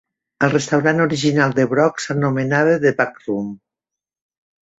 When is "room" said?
3.27-3.53